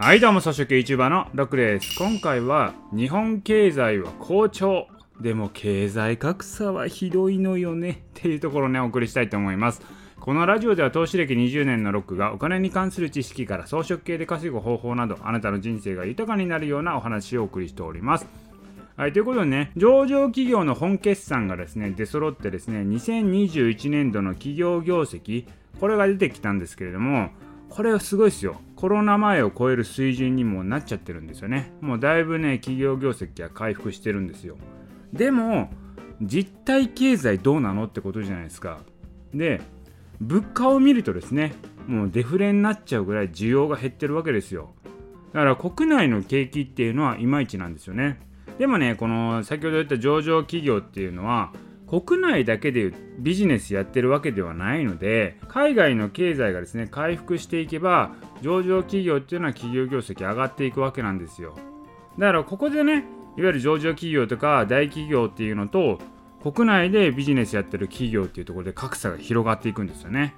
[0.00, 1.98] はいどうも草食 YouTuber のロックです。
[1.98, 4.86] 今回は日本経済は好調
[5.20, 9.82] でも経済格差はひどいのよねっていうところをねお送りしたいと思います。
[10.20, 18.26] このラジオでは投資歴20年のロックがお金に関する知識から装飾系で稼ぐ方法などあなたの人生が豊かになるようなお話をお送りしております。
[18.96, 25.48] はい、ということでね、上場企業の本決算がですね、出揃ってですね、2021年度の企業業績、
[25.80, 27.30] これが出てきたんですけれども、
[27.68, 28.60] これはすごいですよ。
[28.78, 31.72] コロナ前を超える水準にもなっちゃってるんですよね。
[31.80, 34.56] もうだいぶね、企業業績は回復してるんですよ。
[35.12, 35.68] でも、
[36.22, 38.78] 実体経済どうなのってことじゃないですか。
[39.34, 39.60] で、
[40.20, 41.54] 物価を見るとですね、
[41.88, 44.70] もうデフレになっちゃうぐらい需要が減ってるわけですよ。
[45.32, 48.20] だから国内の景気っていうのはいまいちなんですよね。
[48.60, 51.52] でもね、この先ほど言った上場企業っていうのは、
[51.90, 61.56] 国内だけでビジネスやってるわけではないので海外の経済がですね回復していけば上場企業っていうのは企業業績上がっていくわけなんですよ。
[62.18, 63.04] だからここでね
[63.36, 65.98] いわゆる上場企業とか大企業っていうのと
[66.42, 70.34] 国内でビジネスやってる企業っていうところで格差が広がっていくんですよね。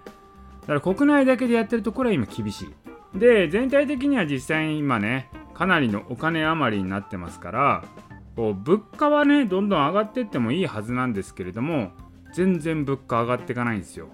[0.63, 3.19] だから国内だけでやってるところは今厳しい。
[3.19, 7.85] で全体的には実際に今ねかなりのお金余りになってますから
[8.37, 11.91] こう物価はねどんどん上がっていってもいいはずなんですけれども
[12.33, 14.09] 全然物価上がっていかないんですよ。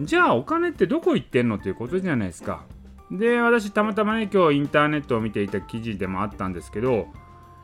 [0.00, 2.64] じゃあお金ってどこ行ってんのっていうことじゃないですか。
[3.10, 7.08] で私たまたまね今日インターネットを見ていた記事でもあったんですけど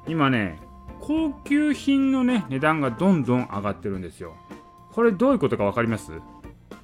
[0.06, 0.58] 今ね
[1.00, 4.36] 高級品のね値段がどんどん上がってるんですよ。
[4.92, 6.12] これどういうことか分かります？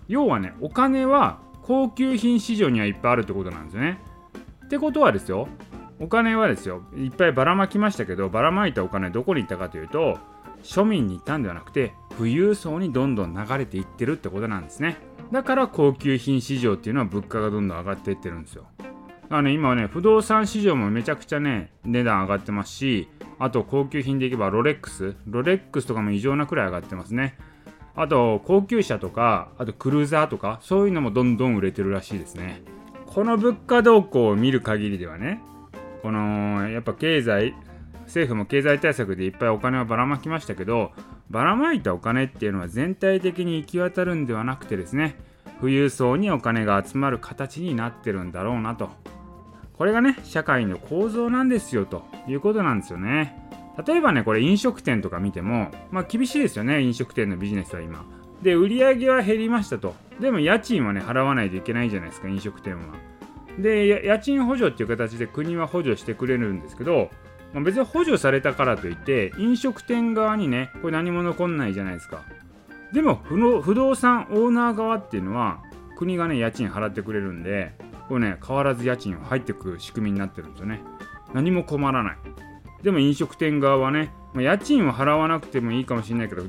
[0.06, 3.98] 要はねお金は高級品市場にはいっぱいあるってことなんですよね。
[4.66, 5.48] ってことはですよ
[6.00, 10.18] お金はですよいっぱいばらまきましたけどばらまいたお金どこに行ったかというと
[10.62, 14.96] 庶民に行ったんではなくて富裕層にどんどん流れていってるってことなんですね。
[15.30, 18.66] だから高級品市場っていうのは物価がどんどん上がっていってるんですよ。
[18.78, 27.36] だからね今はね不動産市場もめちゃくちゃね値段上がってますしあと高級品でいけばロレックスロレックスとかも異常なくらい上がってますね。
[27.96, 32.62] あと高級車とかあとクルーザーとかそういうのもどんどん売れてるらしいですね。
[33.06, 35.40] この物価動向を見る限りではね
[36.04, 37.54] このやっぱ経済
[38.02, 40.92] 政府も経済対策でいっぱいお金をばらまきましたけど
[41.30, 45.16] ばらまいたお金っていうのは全体的に行き渡るんではなくてですね
[45.62, 48.90] 富裕層にお金が集まる形になってるんだろうなと。
[49.78, 53.38] これがね社会の構造なんですよということなんですよね。
[53.86, 58.04] 例えばねこれ飲食店とか見てもまあ厳しいですよね飲食店のビジネスは今。
[58.42, 59.94] で売り上げは減りましたと。
[60.20, 63.13] でも家賃はね払わないといけないじゃないですか飲食店は。
[63.58, 67.10] で家賃補助っていう形で国は補助してくれるんですけど、
[67.52, 72.22] まあ、別に補助されたからといって飲食店側にねこれ何も残んないじゃないですか。
[72.92, 75.62] でも不動産オーナー側っていうのは
[75.96, 77.72] 国がね家賃払ってくれるんで
[78.08, 80.80] これね変わらず家賃入ってくる仕組みになってるんですよね。
[81.32, 82.16] 何も困らない。
[82.82, 86.42] でも飲食店側はね、まあ、家賃を払わなくてもいいかもしれないけど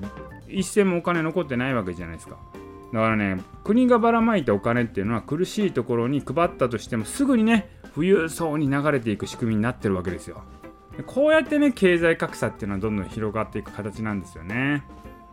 [0.50, 2.38] 一銭もお金残ってないわけじゃないですか。
[2.94, 10.44] だからね国がばらまいたお金っていうのは苦しいところに配ったとしてもすぐにね富裕層に流れていく仕組みになってるわけですよ。
[11.08, 14.84] こうやってね経済格差っていうのはどんどん広がっていく形なんですよね。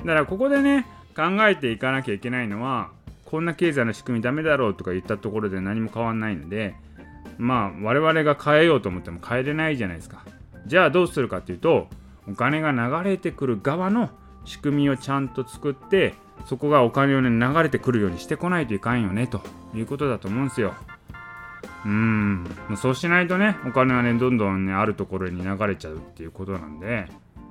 [0.01, 2.91] だからここでね考えていかなきゃいけないのは
[3.25, 6.75] こんな経済の仕組みダメだろうとか言ったところで何も変わんないので
[7.39, 10.25] まあ我々が変えようと思っても変えれないじゃないですか。
[10.67, 11.89] じゃあどうするかっていうと
[12.29, 14.11] お金が流れてくる側の
[14.45, 16.15] 仕組みをちゃんと作って
[16.47, 19.41] そこがお金をね流れてくるようにしてこないといかんよねと
[19.75, 20.75] いうことだと思うんですよ。
[21.85, 22.47] うん。
[22.77, 27.07] そうしないとねお金はねどんどんねあるところに流れちゃうっていうことなんで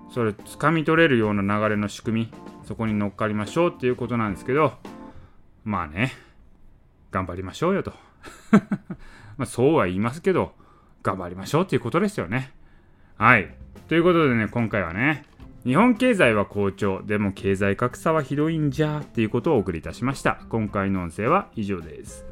[0.09, 2.33] それ掴み取れるような流れの仕組み
[2.65, 4.73] そこに乗っかりましょうっていうことなんですけど
[5.63, 6.13] まあね
[7.11, 7.93] 頑張りましょうよと。
[9.37, 10.53] まあそうは言いますけど
[11.03, 12.51] 頑張りましょうっていうことですよね。
[13.17, 13.53] はい。
[13.87, 15.25] ということでね今回はね
[15.63, 20.39] 日本経済は好調でも経済格差はひどいんじゃっていうことをお送りいたしました。
[20.49, 22.30] 今回の音声は以上です。